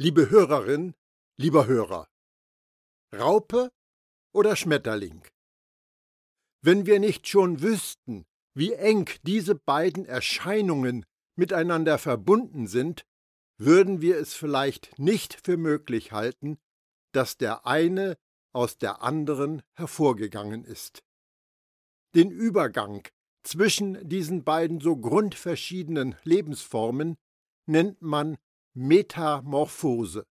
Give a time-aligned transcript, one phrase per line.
[0.00, 0.94] Liebe Hörerin,
[1.38, 2.08] lieber Hörer,
[3.12, 3.72] Raupe
[4.32, 5.26] oder Schmetterling?
[6.62, 8.24] Wenn wir nicht schon wüssten,
[8.54, 11.04] wie eng diese beiden Erscheinungen
[11.34, 13.06] miteinander verbunden sind,
[13.56, 16.60] würden wir es vielleicht nicht für möglich halten,
[17.10, 18.16] dass der eine
[18.52, 21.02] aus der anderen hervorgegangen ist.
[22.14, 23.02] Den Übergang
[23.42, 27.16] zwischen diesen beiden so grundverschiedenen Lebensformen
[27.66, 28.38] nennt man
[28.78, 30.24] Metamorphose.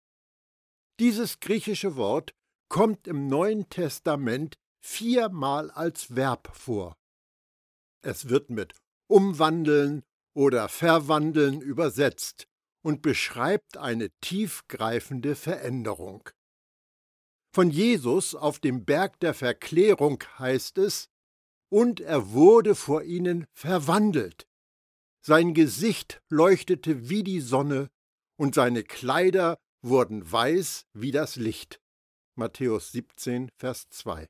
[1.00, 2.36] Dieses griechische Wort
[2.70, 6.96] kommt im Neuen Testament viermal als Verb vor.
[8.04, 8.76] Es wird mit
[9.08, 10.04] umwandeln
[10.36, 12.48] oder verwandeln übersetzt
[12.84, 16.30] und beschreibt eine tiefgreifende Veränderung.
[17.52, 21.10] Von Jesus auf dem Berg der Verklärung heißt es,
[21.70, 24.48] und er wurde vor ihnen verwandelt.
[25.26, 27.90] Sein Gesicht leuchtete wie die Sonne,
[28.38, 31.80] und seine Kleider wurden weiß wie das Licht.
[32.36, 34.28] Matthäus 17, Vers 2.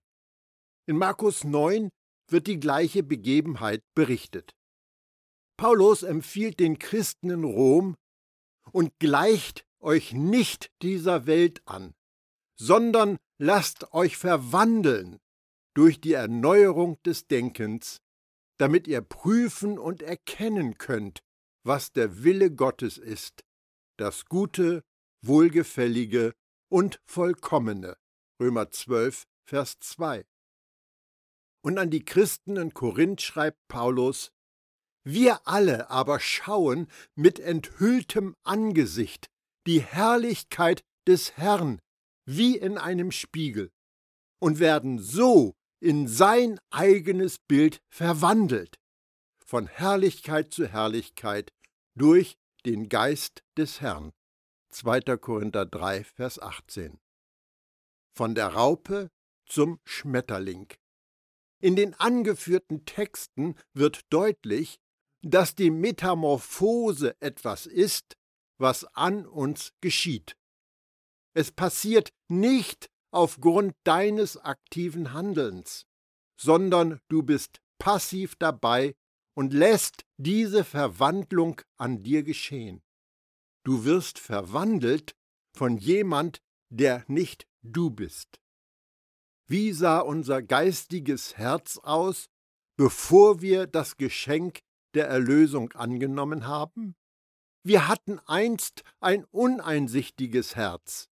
[0.88, 1.89] In Markus 9
[2.30, 4.56] wird die gleiche Begebenheit berichtet.
[5.58, 7.95] Paulus empfiehlt den Christen in Rom,
[8.72, 11.94] und gleicht euch nicht dieser Welt an,
[12.59, 15.19] sondern lasst euch verwandeln
[15.73, 18.02] durch die Erneuerung des Denkens,
[18.58, 21.22] damit ihr prüfen und erkennen könnt,
[21.64, 23.44] was der Wille Gottes ist,
[23.98, 24.84] das Gute,
[25.22, 26.34] Wohlgefällige
[26.70, 27.98] und Vollkommene.
[28.40, 30.26] Römer 12, Vers 2.
[31.64, 34.32] Und an die Christen in Korinth schreibt Paulus,
[35.04, 39.30] wir alle aber schauen mit enthülltem Angesicht
[39.68, 41.80] die Herrlichkeit des Herrn
[42.26, 43.72] wie in einem Spiegel
[44.40, 48.80] und werden so in sein eigenes Bild verwandelt,
[49.46, 51.52] von Herrlichkeit zu Herrlichkeit
[51.96, 52.36] durch
[52.66, 54.12] den Geist des Herrn.
[54.70, 55.02] 2.
[55.18, 57.00] Korinther 3, Vers 18.
[58.14, 59.12] Von der Raupe
[59.46, 60.68] zum Schmetterling.
[61.62, 64.80] In den angeführten Texten wird deutlich,
[65.22, 68.18] dass die Metamorphose etwas ist,
[68.58, 70.36] was an uns geschieht.
[71.34, 75.86] Es passiert nicht aufgrund deines aktiven Handelns,
[76.40, 78.96] sondern du bist passiv dabei
[79.35, 82.81] und lässt diese Verwandlung an dir geschehen.
[83.63, 85.16] Du wirst verwandelt
[85.53, 88.40] von jemand, der nicht du bist.
[89.47, 92.29] Wie sah unser geistiges Herz aus,
[92.78, 94.62] bevor wir das Geschenk
[94.94, 96.95] der Erlösung angenommen haben?
[97.63, 101.09] Wir hatten einst ein uneinsichtiges Herz,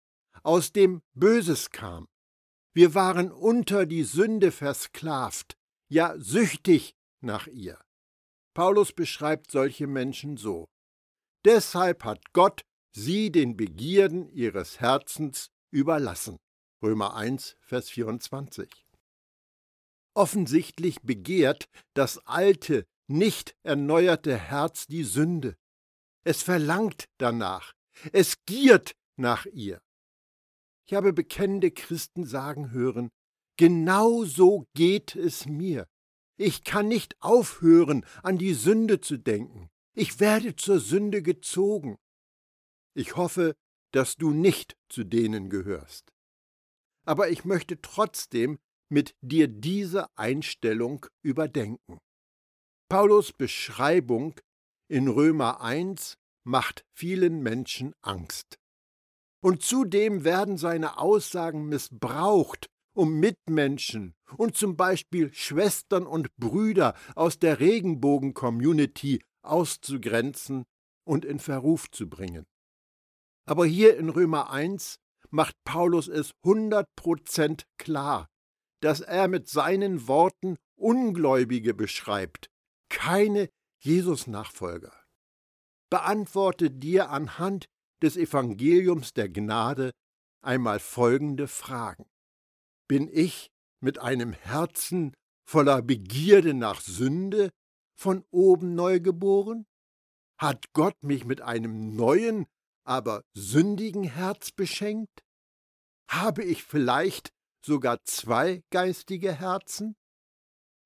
[0.42, 2.08] aus dem Böses kam.
[2.74, 5.56] Wir waren unter die Sünde versklavt,
[5.88, 7.78] ja süchtig nach ihr.
[8.58, 10.68] Paulus beschreibt solche Menschen so.
[11.44, 16.38] Deshalb hat Gott sie den Begierden ihres Herzens überlassen.
[16.82, 18.84] Römer 1, Vers 24.
[20.12, 25.56] Offensichtlich begehrt das alte, nicht erneuerte Herz die Sünde.
[26.24, 27.74] Es verlangt danach,
[28.12, 29.80] es giert nach ihr.
[30.84, 33.10] Ich habe bekennende Christen sagen hören,
[33.56, 35.86] genau so geht es mir.
[36.38, 39.68] Ich kann nicht aufhören, an die Sünde zu denken.
[39.94, 41.98] Ich werde zur Sünde gezogen.
[42.94, 43.56] Ich hoffe,
[43.92, 46.12] dass du nicht zu denen gehörst.
[47.04, 51.98] Aber ich möchte trotzdem mit dir diese Einstellung überdenken.
[52.88, 54.40] Paulus Beschreibung
[54.88, 58.58] in Römer 1 macht vielen Menschen Angst.
[59.40, 67.38] Und zudem werden seine Aussagen missbraucht, um Mitmenschen und zum Beispiel Schwestern und Brüder aus
[67.38, 70.64] der Regenbogen-Community auszugrenzen
[71.04, 72.44] und in Verruf zu bringen.
[73.46, 74.96] Aber hier in Römer 1
[75.30, 78.26] macht Paulus es 100% klar,
[78.80, 82.50] dass er mit seinen Worten Ungläubige beschreibt,
[82.88, 83.48] keine
[83.78, 84.92] Jesus-Nachfolger.
[85.88, 87.66] Beantworte dir anhand
[88.02, 89.92] des Evangeliums der Gnade
[90.42, 92.06] einmal folgende Fragen.
[92.88, 93.50] Bin ich
[93.80, 95.14] mit einem Herzen
[95.46, 97.50] voller Begierde nach Sünde
[97.94, 99.66] von oben neu geboren?
[100.38, 102.46] Hat Gott mich mit einem neuen,
[102.84, 105.22] aber sündigen Herz beschenkt?
[106.08, 107.30] Habe ich vielleicht
[107.64, 109.94] sogar zwei geistige Herzen?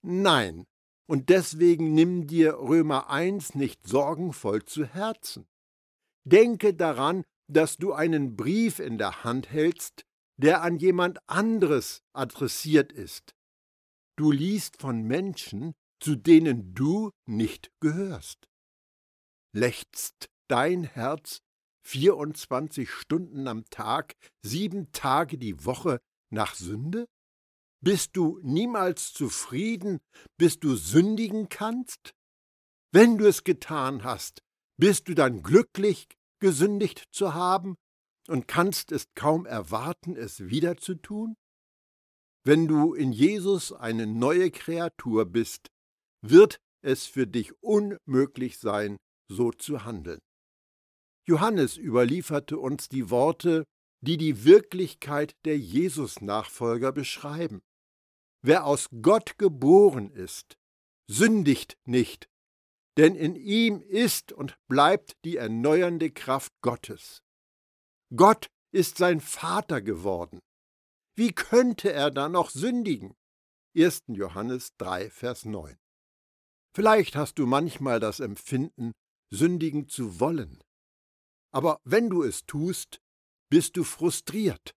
[0.05, 0.67] Nein,
[1.07, 5.47] und deswegen nimm dir Römer 1 nicht sorgenvoll zu Herzen.
[6.25, 10.05] Denke daran, dass du einen Brief in der Hand hältst,
[10.37, 13.35] der an jemand anderes adressiert ist.
[14.17, 18.49] Du liest von Menschen, zu denen du nicht gehörst.
[19.55, 21.41] Lechzt dein Herz
[21.87, 24.15] 24 Stunden am Tag,
[24.45, 26.01] sieben Tage die Woche
[26.31, 27.07] nach Sünde?
[27.85, 30.01] Bist du niemals zufrieden,
[30.39, 32.15] bis du sündigen kannst?
[32.93, 34.43] Wenn du es getan hast,
[34.79, 36.09] bist du dann glücklich,
[36.41, 37.77] gesündigt zu haben
[38.33, 41.37] und kannst es kaum erwarten, es wieder zu tun?
[42.45, 45.71] Wenn du in Jesus eine neue Kreatur bist,
[46.23, 48.97] wird es für dich unmöglich sein,
[49.29, 50.19] so zu handeln.
[51.29, 53.65] Johannes überlieferte uns die Worte,
[54.01, 57.61] die die Wirklichkeit der Jesus-Nachfolger beschreiben.
[58.41, 60.57] Wer aus Gott geboren ist,
[61.07, 62.31] sündigt nicht,
[62.97, 67.23] denn in ihm ist und bleibt die erneuernde Kraft Gottes.
[68.15, 70.41] Gott ist sein Vater geworden.
[71.17, 73.15] Wie könnte er da noch sündigen?
[73.75, 74.05] 1.
[74.09, 75.79] Johannes 3, Vers 9.
[76.75, 78.93] Vielleicht hast du manchmal das Empfinden,
[79.31, 80.63] sündigen zu wollen.
[81.55, 83.01] Aber wenn du es tust,
[83.51, 84.75] bist du frustriert.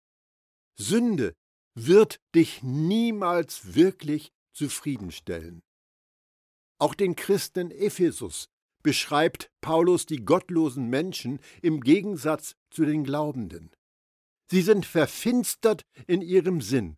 [0.79, 1.35] Sünde
[1.75, 5.63] wird dich niemals wirklich zufriedenstellen.
[6.79, 8.49] Auch den Christen in Ephesus
[8.83, 13.71] beschreibt Paulus die gottlosen Menschen im Gegensatz zu den Glaubenden.
[14.51, 16.97] Sie sind verfinstert in ihrem Sinn.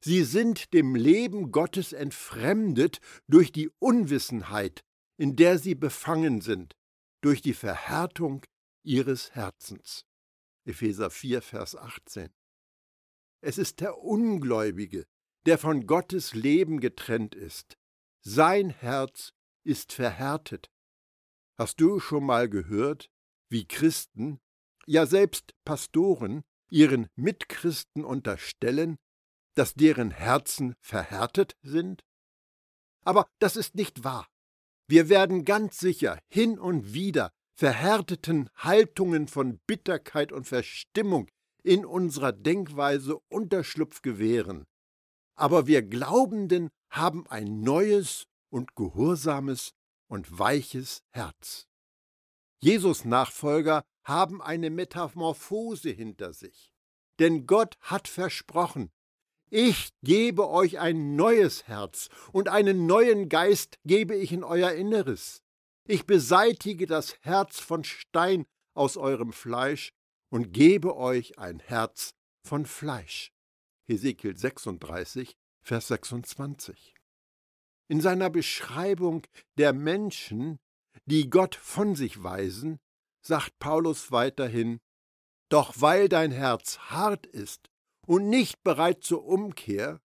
[0.00, 4.84] Sie sind dem Leben Gottes entfremdet durch die Unwissenheit,
[5.16, 6.76] in der sie befangen sind,
[7.22, 8.44] durch die Verhärtung
[8.84, 10.04] ihres Herzens.
[10.64, 12.28] Epheser 4, Vers 18.
[13.40, 15.06] Es ist der Ungläubige,
[15.46, 17.76] der von Gottes Leben getrennt ist.
[18.20, 19.32] Sein Herz
[19.64, 20.70] ist verhärtet.
[21.58, 23.10] Hast du schon mal gehört,
[23.48, 24.40] wie Christen,
[24.86, 28.98] ja selbst Pastoren, ihren Mitchristen unterstellen,
[29.54, 32.04] dass deren Herzen verhärtet sind?
[33.04, 34.28] Aber das ist nicht wahr.
[34.86, 41.28] Wir werden ganz sicher hin und wieder verhärteten Haltungen von Bitterkeit und Verstimmung
[41.62, 44.66] in unserer Denkweise Unterschlupf gewähren.
[45.36, 49.72] Aber wir Glaubenden haben ein neues und gehorsames
[50.08, 51.66] und weiches Herz.
[52.58, 56.72] Jesus Nachfolger haben eine Metamorphose hinter sich.
[57.18, 58.90] Denn Gott hat versprochen,
[59.48, 65.42] ich gebe euch ein neues Herz und einen neuen Geist gebe ich in euer Inneres.
[65.86, 68.44] Ich beseitige das Herz von Stein
[68.74, 69.92] aus eurem Fleisch
[70.30, 73.32] und gebe euch ein Herz von Fleisch.
[73.86, 76.95] Hesekiel 36, Vers 26.
[77.88, 79.22] In seiner Beschreibung
[79.58, 80.58] der Menschen,
[81.04, 82.78] die Gott von sich weisen,
[83.22, 84.80] sagt Paulus weiterhin,
[85.48, 87.68] Doch weil dein Herz hart ist
[88.06, 90.00] und nicht bereit zur Umkehr,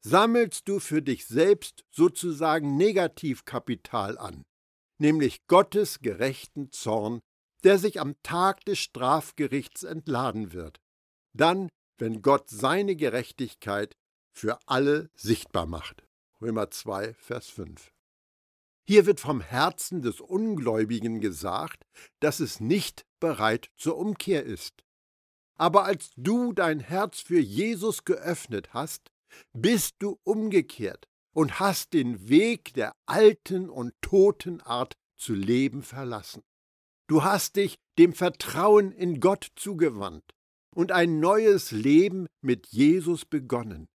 [0.00, 4.44] sammelst du für dich selbst sozusagen Negativkapital an,
[4.98, 7.20] nämlich Gottes gerechten Zorn,
[7.64, 10.78] der sich am Tag des Strafgerichts entladen wird,
[11.34, 13.94] dann, wenn Gott seine Gerechtigkeit
[14.32, 16.07] für alle sichtbar macht.
[16.40, 17.92] Römer 2, Vers 5.
[18.86, 21.84] Hier wird vom Herzen des Ungläubigen gesagt,
[22.20, 24.84] dass es nicht bereit zur Umkehr ist.
[25.56, 29.10] Aber als du dein Herz für Jesus geöffnet hast,
[29.52, 36.42] bist du umgekehrt und hast den Weg der alten und toten Art zu leben verlassen.
[37.08, 40.24] Du hast dich dem Vertrauen in Gott zugewandt
[40.74, 43.88] und ein neues Leben mit Jesus begonnen.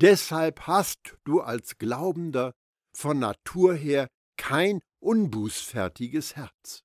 [0.00, 2.54] Deshalb hast du als Glaubender
[2.94, 6.84] von Natur her kein unbußfertiges Herz.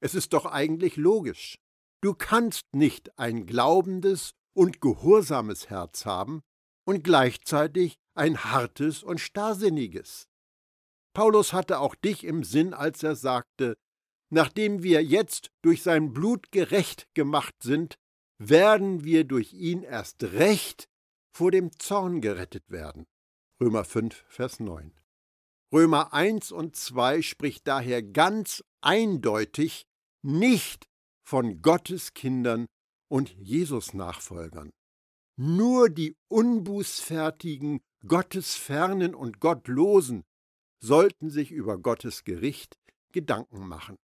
[0.00, 1.58] Es ist doch eigentlich logisch.
[2.00, 6.40] Du kannst nicht ein glaubendes und gehorsames Herz haben
[6.86, 10.26] und gleichzeitig ein hartes und starrsinniges.
[11.14, 13.76] Paulus hatte auch dich im Sinn, als er sagte,
[14.30, 17.96] nachdem wir jetzt durch sein Blut gerecht gemacht sind,
[18.38, 20.88] werden wir durch ihn erst recht
[21.32, 23.06] vor dem Zorn gerettet werden.
[23.60, 24.92] Römer 5, Vers 9.
[25.72, 29.86] Römer 1 und 2 spricht daher ganz eindeutig
[30.22, 30.86] nicht
[31.26, 32.66] von Gottes Kindern
[33.08, 34.70] und Jesus Nachfolgern.
[35.38, 40.24] Nur die unbußfertigen, Gottesfernen und Gottlosen
[40.82, 42.76] sollten sich über Gottes Gericht
[43.12, 43.96] Gedanken machen.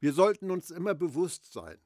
[0.00, 1.78] Wir sollten uns immer bewusst sein,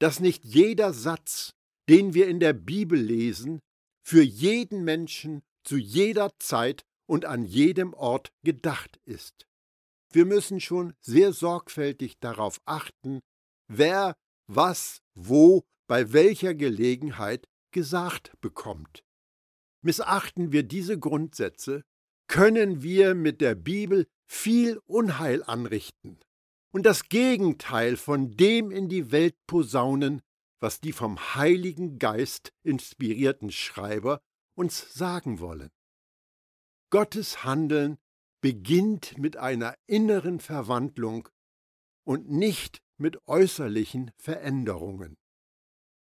[0.00, 1.54] dass nicht jeder Satz,
[1.88, 3.60] den wir in der Bibel lesen,
[4.04, 9.46] für jeden Menschen zu jeder Zeit und an jedem Ort gedacht ist.
[10.12, 13.20] Wir müssen schon sehr sorgfältig darauf achten,
[13.66, 14.14] wer,
[14.46, 19.04] was, wo, bei welcher Gelegenheit gesagt bekommt.
[19.82, 21.82] Missachten wir diese Grundsätze,
[22.26, 26.18] können wir mit der Bibel viel Unheil anrichten.
[26.74, 30.22] und das Gegenteil von dem in die Welt posaunen,
[30.60, 34.20] was die vom Heiligen Geist inspirierten Schreiber
[34.54, 35.70] uns sagen wollen.
[36.90, 37.98] Gottes Handeln
[38.40, 41.28] beginnt mit einer inneren Verwandlung
[42.04, 45.16] und nicht mit äußerlichen Veränderungen.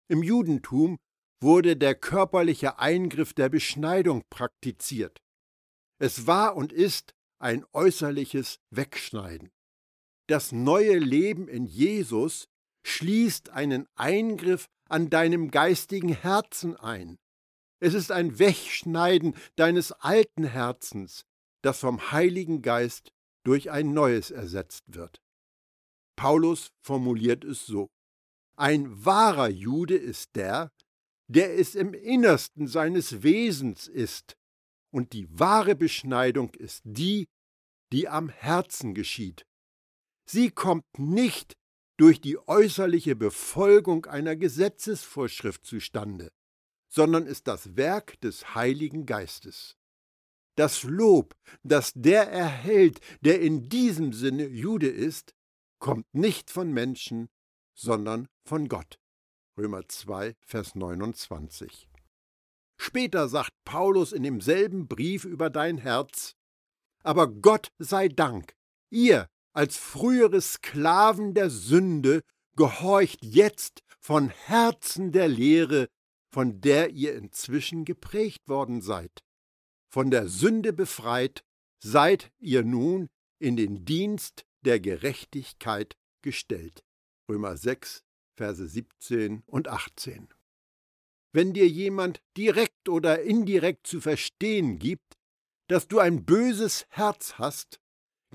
[0.07, 0.97] Im Judentum
[1.41, 5.21] wurde der körperliche Eingriff der Beschneidung praktiziert.
[5.99, 9.51] Es war und ist ein äußerliches Wegschneiden.
[10.27, 12.47] Das neue Leben in Jesus
[12.89, 17.17] schließt einen Eingriff an deinem geistigen Herzen ein.
[17.79, 21.25] Es ist ein Wegschneiden deines alten Herzens,
[21.61, 23.11] das vom Heiligen Geist
[23.45, 25.21] durch ein neues ersetzt wird.
[26.17, 27.89] Paulus formuliert es so.
[28.57, 30.71] Ein wahrer Jude ist der,
[31.27, 34.35] der es im Innersten seines Wesens ist,
[34.91, 37.27] und die wahre Beschneidung ist die,
[37.93, 39.45] die am Herzen geschieht.
[40.25, 41.55] Sie kommt nicht
[41.99, 46.31] durch die äußerliche Befolgung einer Gesetzesvorschrift zustande,
[46.87, 49.75] sondern ist das Werk des Heiligen Geistes.
[50.55, 55.35] Das Lob, das der erhält, der in diesem Sinne Jude ist,
[55.79, 57.27] kommt nicht von Menschen,
[57.75, 58.97] sondern von Gott.
[59.57, 61.89] Römer 2, Vers 29.
[62.77, 66.37] Später sagt Paulus in demselben Brief über dein Herz,
[67.03, 68.55] aber Gott sei Dank,
[68.89, 69.29] ihr
[69.59, 72.21] als frühere Sklaven der Sünde
[72.55, 75.89] gehorcht jetzt von Herzen der Lehre,
[76.31, 79.21] von der ihr inzwischen geprägt worden seid.
[79.89, 81.43] Von der Sünde befreit,
[81.83, 86.85] seid ihr nun in den Dienst der Gerechtigkeit gestellt.
[87.29, 88.05] Römer 6,
[88.37, 90.29] Verse 17 und 18.
[91.33, 95.17] Wenn dir jemand direkt oder indirekt zu verstehen gibt,
[95.67, 97.81] dass du ein böses Herz hast,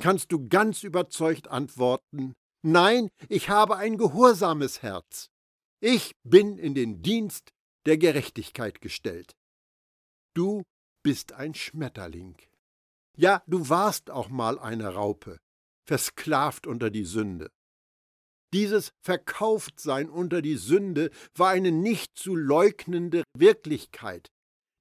[0.00, 5.28] kannst du ganz überzeugt antworten, nein, ich habe ein gehorsames Herz.
[5.80, 7.50] Ich bin in den Dienst
[7.86, 9.32] der Gerechtigkeit gestellt.
[10.34, 10.62] Du
[11.02, 12.36] bist ein Schmetterling.
[13.16, 15.38] Ja, du warst auch mal eine Raupe
[15.86, 17.50] versklavt unter die Sünde.
[18.52, 24.28] Dieses Verkauftsein unter die Sünde war eine nicht zu leugnende Wirklichkeit.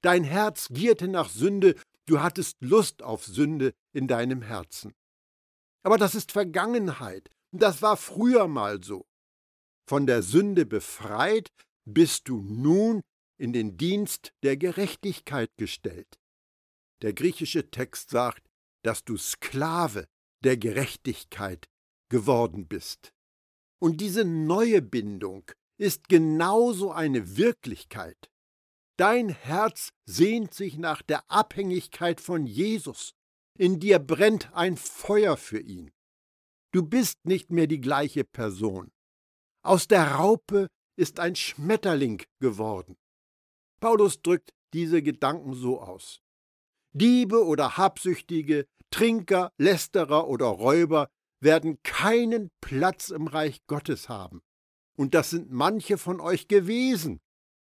[0.02, 4.94] Dein Herz gierte nach Sünde, du hattest Lust auf Sünde in deinem Herzen.
[5.84, 9.06] Aber das ist Vergangenheit, das war früher mal so.
[9.88, 11.52] Von der Sünde befreit
[11.86, 13.02] bist du nun
[13.38, 16.18] in den Dienst der Gerechtigkeit gestellt.
[17.02, 18.48] Der griechische Text sagt,
[18.84, 20.08] dass du Sklave
[20.44, 21.68] der Gerechtigkeit
[22.10, 23.12] geworden bist.
[23.80, 25.44] Und diese neue Bindung
[25.78, 28.30] ist genauso eine Wirklichkeit.
[28.98, 33.16] Dein Herz sehnt sich nach der Abhängigkeit von Jesus.
[33.58, 35.92] In dir brennt ein Feuer für ihn.
[36.72, 38.92] Du bist nicht mehr die gleiche Person.
[39.64, 40.68] Aus der Raupe
[40.98, 42.98] ist ein Schmetterling geworden.
[43.80, 46.20] Paulus drückt diese Gedanken so aus.
[46.94, 54.42] Diebe oder Habsüchtige Trinker, Lästerer oder Räuber werden keinen Platz im Reich Gottes haben.
[54.96, 57.20] Und das sind manche von euch gewesen.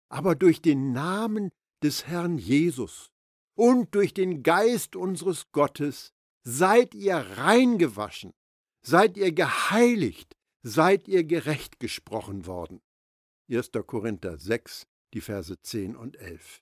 [0.10, 1.50] Aber durch den Namen
[1.84, 3.12] des Herrn Jesus
[3.58, 8.34] und durch den Geist unseres Gottes seid ihr reingewaschen,
[8.82, 12.82] seid ihr geheiligt, seid ihr gerecht gesprochen worden.
[13.50, 13.72] 1.
[13.88, 16.62] Korinther 6, die Verse 10 und 11.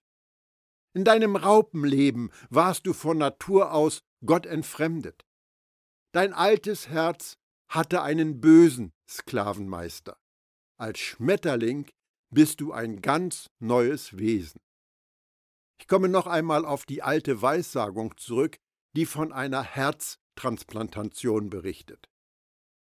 [0.93, 5.25] In deinem Raupenleben warst du von Natur aus Gott entfremdet.
[6.13, 7.37] Dein altes Herz
[7.67, 10.17] hatte einen bösen Sklavenmeister.
[10.77, 11.87] Als Schmetterling
[12.29, 14.61] bist du ein ganz neues Wesen.
[15.79, 18.57] Ich komme noch einmal auf die alte Weissagung zurück,
[18.95, 22.09] die von einer Herztransplantation berichtet.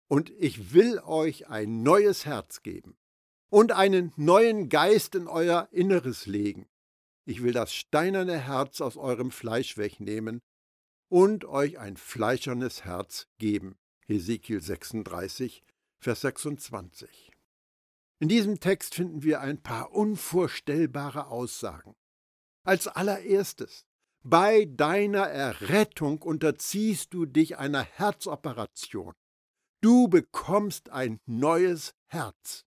[0.09, 2.97] Und ich will euch ein neues Herz geben
[3.51, 6.69] und einen neuen Geist in euer Inneres legen.
[7.27, 10.41] Ich will das steinerne Herz aus eurem Fleisch wegnehmen
[11.09, 13.77] und euch ein fleischernes Herz geben.
[14.07, 15.63] Hesekiel 36,
[15.99, 17.33] Vers 26.
[18.21, 21.95] In diesem Text finden wir ein paar unvorstellbare Aussagen.
[22.65, 23.85] Als allererstes,
[24.23, 29.13] bei deiner Errettung unterziehst du dich einer Herzoperation.
[29.83, 32.65] Du bekommst ein neues Herz.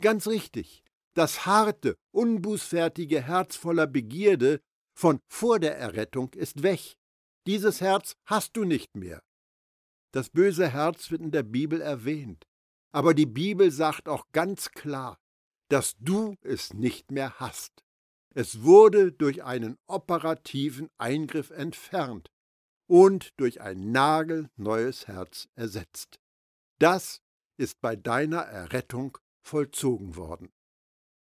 [0.00, 0.84] Ganz richtig,
[1.14, 4.60] das harte, unbußfertige Herz voller Begierde
[4.94, 6.96] von vor der Errettung ist weg.
[7.48, 9.22] Dieses Herz hast du nicht mehr.
[10.12, 12.46] Das böse Herz wird in der Bibel erwähnt,
[12.92, 15.18] aber die Bibel sagt auch ganz klar,
[15.68, 17.82] dass du es nicht mehr hast.
[18.34, 22.30] Es wurde durch einen operativen Eingriff entfernt
[22.86, 26.18] und durch ein nagelneues Herz ersetzt.
[26.78, 27.20] Das
[27.58, 30.50] ist bei deiner Errettung vollzogen worden.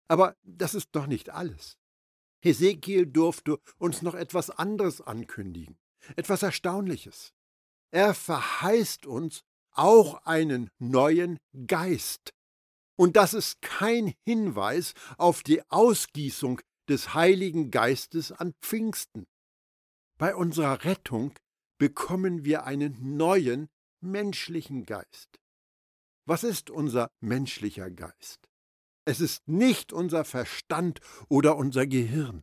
[0.08, 1.78] Aber das ist doch nicht alles.
[2.42, 5.78] Hesekiel durfte uns noch etwas anderes ankündigen,
[6.16, 7.32] etwas Erstaunliches.
[7.90, 9.42] Er verheißt uns
[9.72, 12.32] auch einen neuen Geist.
[12.96, 19.26] Und das ist kein Hinweis auf die Ausgießung des Heiligen Geistes an Pfingsten.
[20.18, 21.32] Bei unserer Rettung
[21.78, 23.68] bekommen wir einen neuen
[24.02, 25.40] menschlichen Geist.
[26.26, 28.48] Was ist unser menschlicher Geist?
[29.06, 32.42] Es ist nicht unser Verstand oder unser Gehirn.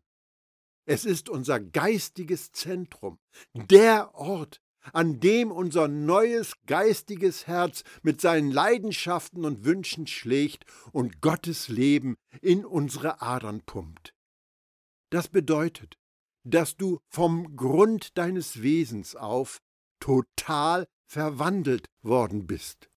[0.86, 3.20] Es ist unser geistiges Zentrum,
[3.54, 4.62] der Ort,
[4.94, 12.16] an dem unser neues geistiges Herz mit seinen Leidenschaften und Wünschen schlägt und Gottes Leben
[12.42, 14.17] in unsere Adern pumpt.
[15.10, 15.98] Das bedeutet,
[16.44, 19.60] dass du vom Grund deines Wesens auf
[20.00, 22.90] total verwandelt worden bist.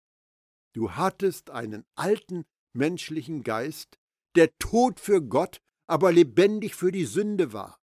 [0.73, 3.99] Du hattest einen alten menschlichen Geist,
[4.37, 7.81] der tot für Gott, aber lebendig für die Sünde war.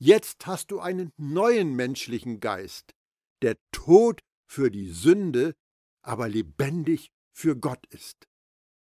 [0.00, 2.94] Jetzt hast du einen neuen menschlichen Geist,
[3.42, 5.54] der tot für die Sünde,
[6.02, 8.26] aber lebendig für Gott ist.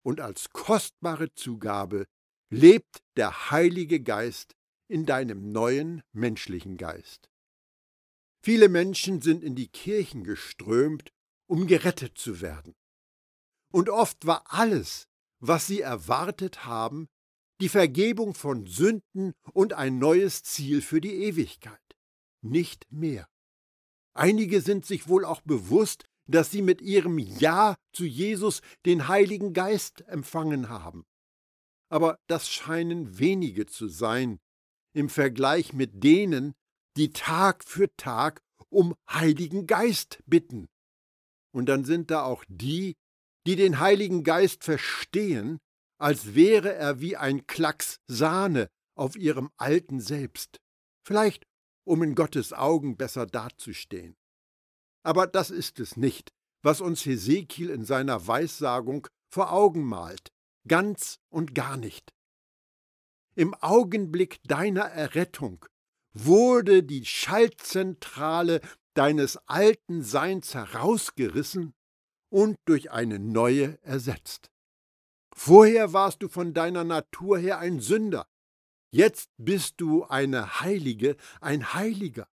[0.02, 2.06] Und als kostbare Zugabe
[2.50, 4.56] lebt der Heilige Geist
[4.88, 7.30] in deinem neuen menschlichen Geist.
[8.42, 11.12] Viele Menschen sind in die Kirchen geströmt,
[11.46, 12.74] um gerettet zu werden.
[13.72, 15.06] Und oft war alles,
[15.38, 17.08] was sie erwartet haben,
[17.60, 21.78] die Vergebung von Sünden und ein neues Ziel für die Ewigkeit.
[22.42, 23.28] Nicht mehr.
[24.14, 29.52] Einige sind sich wohl auch bewusst, dass sie mit ihrem Ja zu Jesus den Heiligen
[29.52, 31.04] Geist empfangen haben.
[31.90, 34.38] Aber das scheinen wenige zu sein
[34.94, 36.54] im Vergleich mit denen,
[36.96, 40.68] die Tag für Tag um Heiligen Geist bitten.
[41.52, 42.96] Und dann sind da auch die,
[43.46, 45.58] die den Heiligen Geist verstehen,
[45.98, 50.58] als wäre er wie ein Klacks Sahne auf ihrem alten Selbst,
[51.04, 51.44] vielleicht
[51.84, 54.16] um in Gottes Augen besser dazustehen.
[55.02, 56.30] Aber das ist es nicht,
[56.62, 60.30] was uns Hesekiel in seiner Weissagung vor Augen malt,
[60.66, 62.12] ganz und gar nicht.
[63.34, 65.64] Im Augenblick deiner Errettung
[66.12, 68.60] wurde die Schaltzentrale
[68.94, 71.74] deines alten Seins herausgerissen
[72.28, 74.50] und durch eine neue ersetzt.
[75.34, 78.26] Vorher warst du von deiner Natur her ein Sünder,
[78.90, 82.28] jetzt bist du eine Heilige, ein Heiliger.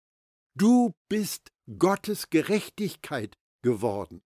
[0.54, 4.22] Du bist Gottes Gerechtigkeit geworden.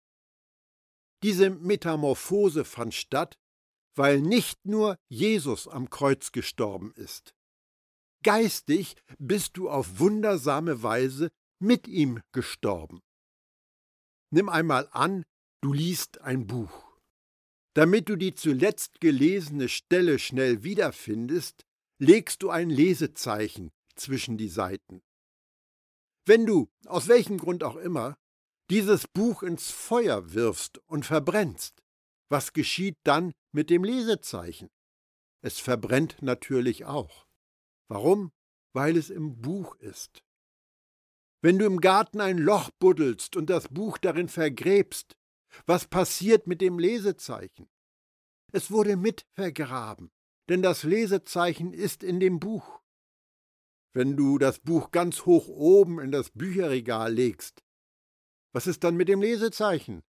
[1.22, 3.38] Diese Metamorphose fand statt,
[3.94, 7.34] weil nicht nur Jesus am Kreuz gestorben ist.
[8.22, 13.02] Geistig bist du auf wundersame Weise mit ihm gestorben.
[14.30, 15.24] Nimm einmal an,
[15.64, 16.84] Du liest ein Buch.
[17.72, 21.64] Damit du die zuletzt gelesene Stelle schnell wiederfindest,
[21.98, 25.00] legst du ein Lesezeichen zwischen die Seiten.
[26.26, 28.18] Wenn du, aus welchem Grund auch immer,
[28.68, 31.82] dieses Buch ins Feuer wirfst und verbrennst,
[32.34, 34.68] was geschieht dann mit dem Lesezeichen?
[35.40, 37.28] Es verbrennt natürlich auch.
[37.88, 38.32] Warum?
[38.72, 40.24] Weil es im Buch ist.
[41.42, 45.16] Wenn du im Garten ein Loch buddelst und das Buch darin vergräbst,
[45.66, 47.68] was passiert mit dem Lesezeichen?
[48.50, 50.10] Es wurde mit vergraben,
[50.48, 52.82] denn das Lesezeichen ist in dem Buch.
[53.92, 57.62] Wenn du das Buch ganz hoch oben in das Bücherregal legst,
[58.52, 60.02] was ist dann mit dem Lesezeichen?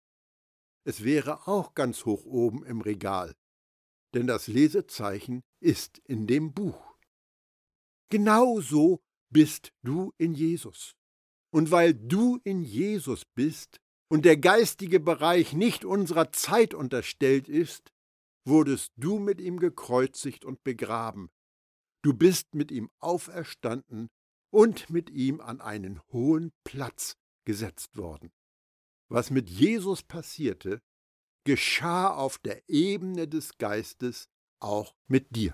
[0.84, 3.34] Es wäre auch ganz hoch oben im Regal,
[4.14, 6.98] denn das Lesezeichen ist in dem Buch.
[8.10, 10.96] Genauso bist du in Jesus.
[11.52, 13.80] Und weil du in Jesus bist,
[14.14, 17.92] und der geistige Bereich nicht unserer Zeit unterstellt ist,
[18.46, 21.32] wurdest du mit ihm gekreuzigt und begraben.
[22.04, 24.12] Du bist mit ihm auferstanden
[24.52, 28.32] und mit ihm an einen hohen Platz gesetzt worden.
[29.14, 30.82] Was mit Jesus passierte,
[31.44, 34.28] geschah auf der Ebene des Geistes
[34.60, 35.54] auch mit dir.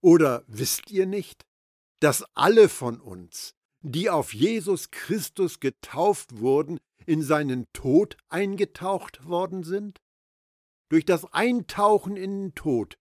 [0.00, 1.44] Oder wisst ihr nicht,
[2.00, 9.62] dass alle von uns, die auf Jesus Christus getauft wurden, in seinen Tod eingetaucht worden
[9.62, 10.00] sind?
[10.88, 12.96] Durch das Eintauchen in den Tod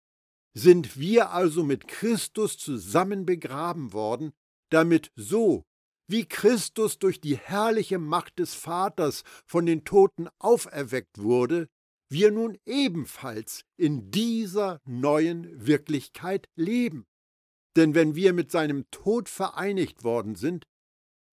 [0.53, 4.33] sind wir also mit Christus zusammen begraben worden,
[4.71, 5.63] damit so,
[6.11, 11.69] wie Christus durch die herrliche Macht des Vaters von den Toten auferweckt wurde,
[12.09, 17.05] wir nun ebenfalls in dieser neuen Wirklichkeit leben.
[17.77, 20.65] Denn wenn wir mit seinem Tod vereinigt worden sind,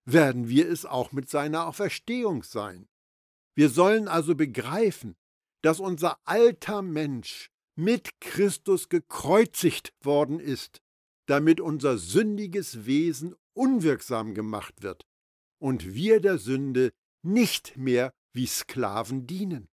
[0.05, 2.89] werden wir es auch mit seiner Auferstehung sein.
[3.57, 5.17] Wir sollen also begreifen,
[5.63, 10.81] dass unser alter Mensch mit Christus gekreuzigt worden ist,
[11.27, 15.07] damit unser sündiges Wesen unwirksam gemacht wird
[15.61, 16.93] und wir der Sünde
[17.23, 19.69] nicht mehr wie Sklaven dienen.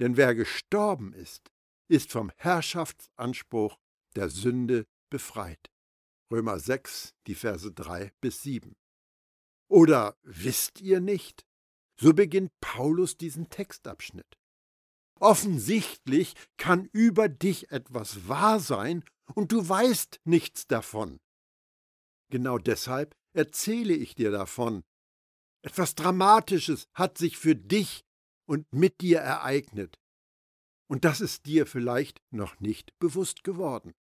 [0.00, 1.50] Denn wer gestorben ist,
[1.88, 3.78] ist vom Herrschaftsanspruch
[4.16, 5.70] der Sünde befreit.
[6.32, 8.74] Römer 6, die Verse 3 bis 7.
[9.68, 11.46] Oder wisst ihr nicht?
[12.00, 14.36] So beginnt Paulus diesen Textabschnitt.
[15.18, 21.20] Offensichtlich kann über dich etwas wahr sein und du weißt nichts davon.
[22.30, 24.82] Genau deshalb erzähle ich dir davon.
[25.62, 28.04] Etwas Dramatisches hat sich für dich
[28.46, 29.98] und mit dir ereignet.
[30.88, 33.92] Und das ist dir vielleicht noch nicht bewusst geworden.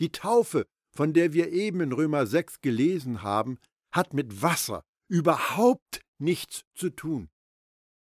[0.00, 3.58] Die Taufe, von der wir eben in Römer 6 gelesen haben,
[3.92, 7.30] hat mit Wasser überhaupt nichts zu tun.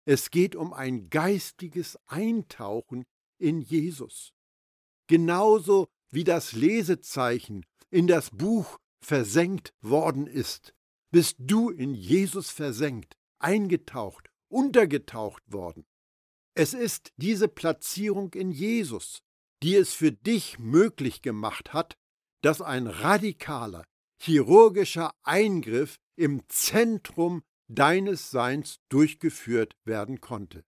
[0.04, 3.04] Es geht um ein geistiges Eintauchen
[3.38, 4.32] in Jesus.
[5.06, 10.74] Genauso wie das Lesezeichen in das Buch versenkt worden ist,
[11.10, 15.86] bist du in Jesus versenkt, eingetaucht, untergetaucht worden.
[16.54, 19.22] Es ist diese Platzierung in Jesus,
[19.62, 21.96] die es für dich möglich gemacht hat,
[22.42, 23.84] dass ein radikaler,
[24.20, 30.64] chirurgischer Eingriff im Zentrum deines Seins durchgeführt werden konnte.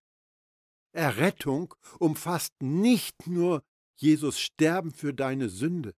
[0.93, 3.63] Errettung umfasst nicht nur
[3.97, 5.95] Jesus Sterben für deine Sünde.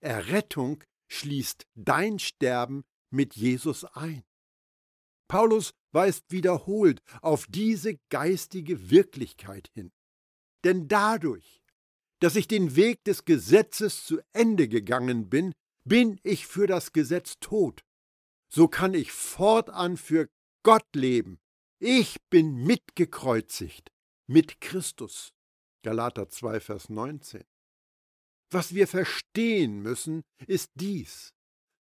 [0.00, 0.82] Errettung
[1.14, 4.24] schließt dein Sterben mit Jesus ein.
[5.28, 9.92] Paulus weist wiederholt auf diese geistige Wirklichkeit hin.
[10.64, 11.62] Denn dadurch,
[12.20, 15.52] dass ich den Weg des Gesetzes zu Ende gegangen bin,
[15.84, 17.82] bin ich für das Gesetz tot.
[18.48, 20.28] So kann ich fortan für
[20.62, 21.38] Gott leben.
[21.78, 23.90] Ich bin mitgekreuzigt
[24.26, 25.32] mit Christus.
[25.82, 27.44] Galater 2, Vers 19.
[28.54, 31.34] Was wir verstehen müssen, ist dies.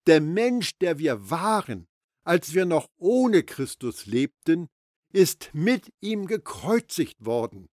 [0.06, 1.86] Der Mensch, der wir waren,
[2.24, 4.68] als wir noch ohne Christus lebten,
[5.10, 7.70] ist mit ihm gekreuzigt worden,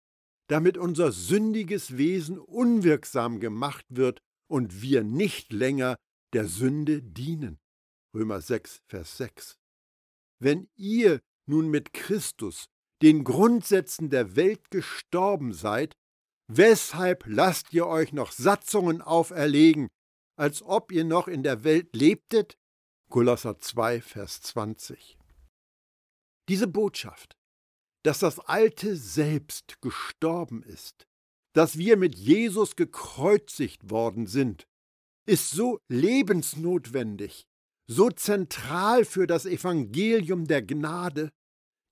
[0.47, 5.97] damit unser sündiges Wesen unwirksam gemacht wird und wir nicht länger
[6.31, 7.59] der Sünde dienen.
[8.15, 9.57] Römer 6, Vers 6.
[10.39, 12.67] Wenn ihr nun mit Christus
[13.01, 15.97] den Grundsätzen der Welt gestorben seid,
[16.47, 19.87] weshalb lasst ihr euch noch Satzungen auferlegen,
[20.37, 22.57] als ob ihr noch in der Welt lebtet?
[23.09, 25.17] Kolosser 2, Vers 20.
[26.49, 27.35] Diese Botschaft,
[28.03, 31.05] dass das alte Selbst gestorben ist,
[31.53, 34.67] dass wir mit Jesus gekreuzigt worden sind,
[35.25, 37.45] ist so lebensnotwendig,
[37.87, 41.31] so zentral für das Evangelium der Gnade,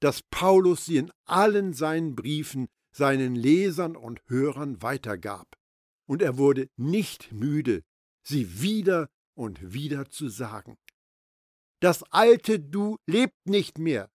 [0.01, 5.57] dass Paulus sie in allen seinen Briefen seinen Lesern und Hörern weitergab.
[6.05, 7.83] Und er wurde nicht müde,
[8.23, 10.77] sie wieder und wieder zu sagen.
[11.81, 14.09] Das alte Du lebt nicht mehr.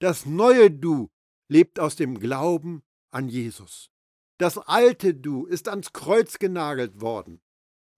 [0.00, 1.10] Das neue Du
[1.48, 3.90] lebt aus dem Glauben an Jesus.
[4.38, 7.40] Das alte Du ist ans Kreuz genagelt worden.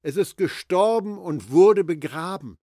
[0.03, 2.59] Es ist gestorben und wurde begraben.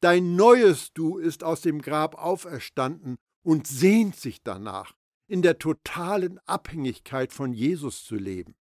[0.00, 4.94] Dein neues Du ist aus dem Grab auferstanden und sehnt sich danach,
[5.28, 8.56] in der totalen Abhängigkeit von Jesus zu leben.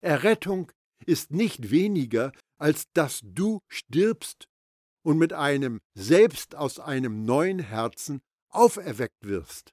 [0.00, 0.70] Errettung
[1.06, 4.48] ist nicht weniger, als dass du stirbst
[5.02, 8.20] und mit einem selbst aus einem neuen Herzen
[8.50, 9.72] auferweckt wirst,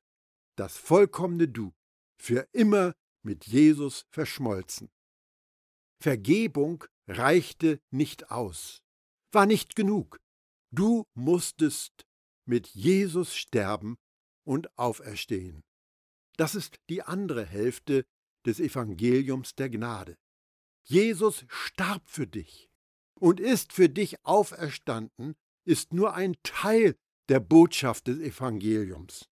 [0.56, 1.74] das vollkommene Du,
[2.18, 4.90] für immer mit Jesus verschmolzen.
[6.02, 8.82] Vergebung reichte nicht aus,
[9.32, 10.18] war nicht genug.
[10.72, 12.06] Du musstest
[12.48, 13.96] mit Jesus sterben
[14.46, 15.64] und auferstehen.
[16.38, 18.06] Das ist die andere Hälfte
[18.46, 20.18] des Evangeliums der Gnade.
[20.84, 22.70] Jesus starb für dich
[23.20, 26.96] und ist für dich auferstanden, ist nur ein Teil
[27.30, 29.28] der Botschaft des Evangeliums.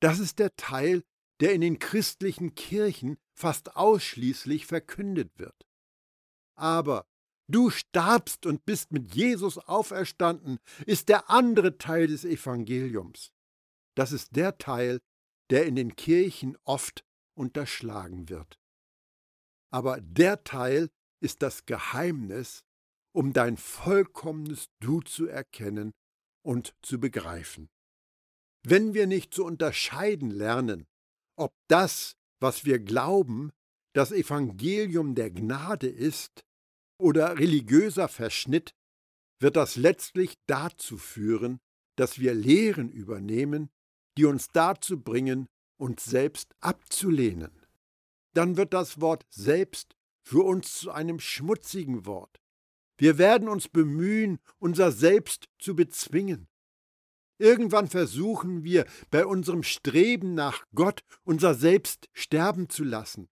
[0.00, 1.04] Das ist der Teil,
[1.40, 5.66] der in den christlichen Kirchen fast ausschließlich verkündet wird.
[6.56, 7.06] Aber
[7.48, 13.32] du starbst und bist mit Jesus auferstanden, ist der andere Teil des Evangeliums.
[13.94, 15.00] Das ist der Teil,
[15.52, 18.58] der in den Kirchen oft unterschlagen wird.
[19.70, 20.88] Aber der Teil
[21.20, 22.64] ist das Geheimnis,
[23.14, 25.92] um dein vollkommenes Du zu erkennen
[26.42, 27.68] und zu begreifen.
[28.64, 30.86] Wenn wir nicht zu unterscheiden lernen,
[31.36, 33.52] ob das, was wir glauben,
[33.94, 36.46] das Evangelium der Gnade ist
[36.98, 38.74] oder religiöser Verschnitt,
[39.38, 41.60] wird das letztlich dazu führen,
[41.96, 43.68] dass wir Lehren übernehmen,
[44.16, 45.46] die uns dazu bringen,
[45.76, 47.50] uns selbst abzulehnen.
[48.34, 52.40] Dann wird das Wort selbst für uns zu einem schmutzigen Wort.
[52.96, 56.48] Wir werden uns bemühen, unser Selbst zu bezwingen.
[57.38, 63.28] Irgendwann versuchen wir bei unserem Streben nach Gott unser Selbst sterben zu lassen,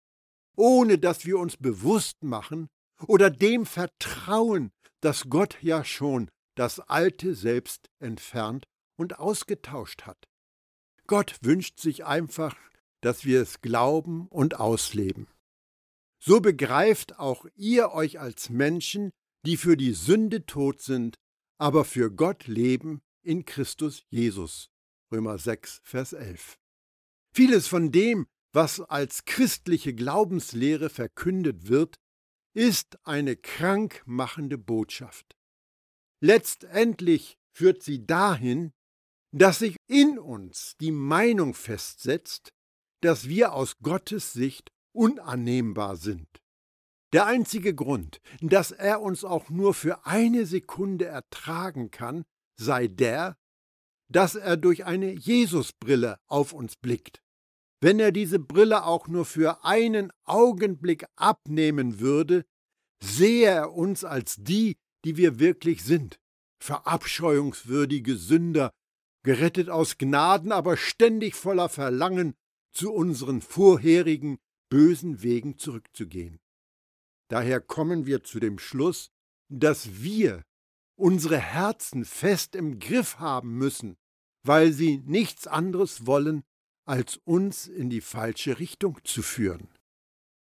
[0.55, 2.69] ohne dass wir uns bewusst machen
[3.05, 8.65] oder dem vertrauen, dass Gott ja schon das alte Selbst entfernt
[8.97, 10.27] und ausgetauscht hat.
[11.09, 12.55] Gott wünscht sich einfach,
[13.01, 15.25] dass wir es glauben und ausleben.
[16.19, 19.09] So begreift auch ihr euch als Menschen,
[19.43, 21.15] die für die Sünde tot sind,
[21.57, 24.69] aber für Gott leben in Christus Jesus.
[25.11, 26.59] Römer 6, Vers 11.
[27.33, 31.95] Vieles von dem, was als christliche Glaubenslehre verkündet wird,
[32.53, 35.35] ist eine krankmachende Botschaft.
[36.21, 38.73] Letztendlich führt sie dahin,
[39.31, 42.49] dass sich in uns die Meinung festsetzt,
[43.01, 46.27] dass wir aus Gottes Sicht unannehmbar sind.
[47.13, 52.23] Der einzige Grund, dass er uns auch nur für eine Sekunde ertragen kann,
[52.59, 53.37] sei der,
[54.11, 57.21] dass er durch eine Jesusbrille auf uns blickt.
[57.81, 62.45] Wenn er diese Brille auch nur für einen Augenblick abnehmen würde,
[63.01, 66.19] sehe er uns als die, die wir wirklich sind,
[66.61, 68.71] verabscheuungswürdige Sünder,
[69.23, 72.35] gerettet aus Gnaden, aber ständig voller Verlangen,
[72.71, 74.37] zu unseren vorherigen
[74.69, 76.39] bösen Wegen zurückzugehen.
[77.29, 79.11] Daher kommen wir zu dem Schluss,
[79.49, 80.43] dass wir
[80.95, 83.97] unsere Herzen fest im Griff haben müssen,
[84.43, 86.43] weil sie nichts anderes wollen,
[86.85, 89.69] als uns in die falsche Richtung zu führen.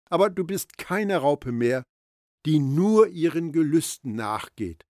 [0.08, 1.84] Aber du bist keine Raupe mehr,
[2.44, 4.84] die nur ihren Gelüsten nachgeht.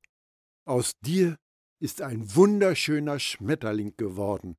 [0.64, 1.36] Aus dir
[1.82, 4.56] ist ein wunderschöner Schmetterling geworden.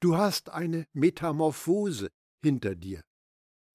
[0.00, 2.10] Du hast eine Metamorphose
[2.42, 3.02] hinter dir.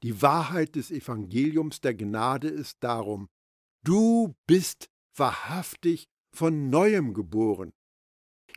[0.03, 3.29] Die Wahrheit des Evangeliums der Gnade ist darum,
[3.83, 7.73] du bist wahrhaftig von neuem geboren.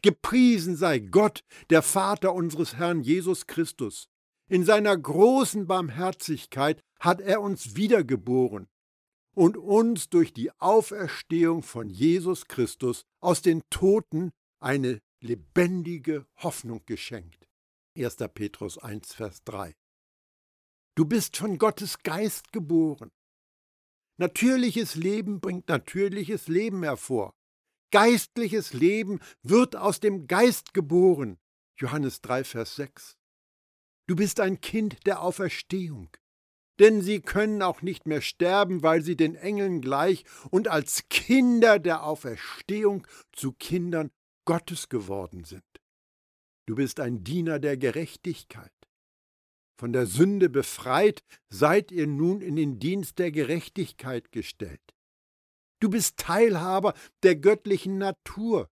[0.03, 4.11] Gepriesen sei Gott, der Vater unseres Herrn Jesus Christus.
[4.51, 8.69] In seiner großen Barmherzigkeit hat er uns wiedergeboren
[9.37, 17.47] und uns durch die Auferstehung von Jesus Christus aus den Toten eine lebendige Hoffnung geschenkt.
[17.99, 18.17] 1.
[18.33, 19.75] Petrus 1, Vers 3.
[20.95, 23.11] Du bist von Gottes Geist geboren.
[24.19, 27.35] Natürliches Leben bringt natürliches Leben hervor.
[27.93, 31.39] Geistliches Leben wird aus dem Geist geboren.
[31.79, 33.19] Johannes 3, Vers 6.
[34.07, 36.09] Du bist ein Kind der Auferstehung.
[36.79, 41.79] Denn sie können auch nicht mehr sterben, weil sie den Engeln gleich und als Kinder
[41.79, 44.11] der Auferstehung zu Kindern
[44.45, 45.65] Gottes geworden sind.
[46.67, 48.73] Du bist ein Diener der Gerechtigkeit.
[49.79, 54.81] Von der Sünde befreit, seid ihr nun in den Dienst der Gerechtigkeit gestellt.
[55.81, 58.69] Du bist Teilhaber der göttlichen Natur.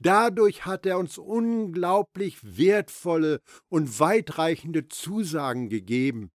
[0.00, 6.30] Dadurch hat er uns unglaublich wertvolle und weitreichende Zusagen gegeben,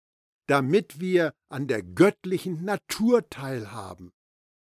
[0.52, 4.12] damit wir an der göttlichen Natur teilhaben.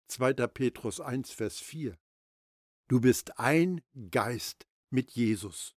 [0.08, 0.34] 2.
[0.48, 1.96] Petrus 1, Vers 4.
[2.88, 5.74] Du bist ein Geist mit Jesus.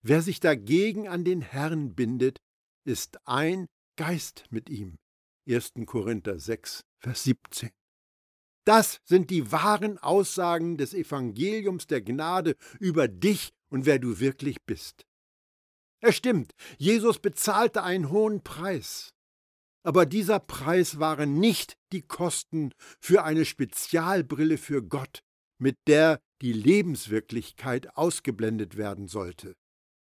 [0.00, 2.40] Wer sich dagegen an den Herrn bindet,
[2.86, 4.96] ist ein Geist mit ihm.
[5.46, 5.72] 1.
[5.84, 7.68] Korinther 6, Vers 17.
[8.64, 14.62] Das sind die wahren Aussagen des Evangeliums der Gnade über dich und wer du wirklich
[14.62, 15.04] bist.
[16.00, 19.13] Es stimmt, Jesus bezahlte einen hohen Preis.
[19.84, 25.22] Aber dieser Preis waren nicht die Kosten für eine Spezialbrille für Gott,
[25.58, 29.54] mit der die Lebenswirklichkeit ausgeblendet werden sollte.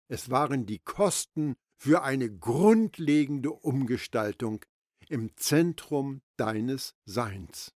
[0.08, 4.64] Es waren die Kosten für eine grundlegende Umgestaltung
[5.10, 7.74] im Zentrum deines Seins.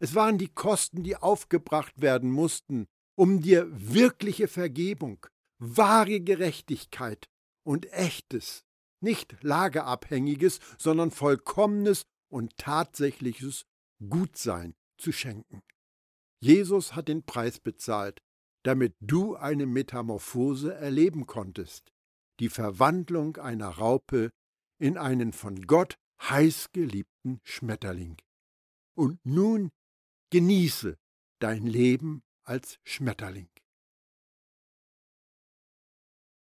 [0.00, 2.86] Es waren die Kosten, die aufgebracht werden mussten,
[3.16, 5.26] um dir wirkliche Vergebung,
[5.58, 7.28] wahre Gerechtigkeit
[7.64, 8.64] und echtes,
[9.00, 13.64] nicht lagerabhängiges, sondern vollkommenes und tatsächliches
[14.08, 15.62] Gutsein zu schenken.
[16.40, 18.22] Jesus hat den Preis bezahlt,
[18.64, 21.92] damit du eine Metamorphose erleben konntest,
[22.40, 24.30] die Verwandlung einer Raupe
[24.78, 28.16] in einen von Gott heiß geliebten Schmetterling.
[28.94, 29.70] Und nun
[30.30, 30.96] genieße
[31.40, 33.48] dein Leben als Schmetterling.